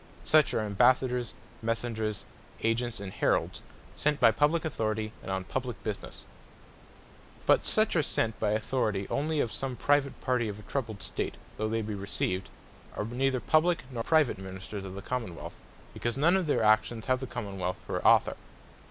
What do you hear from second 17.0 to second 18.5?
have the Common wealth for Author.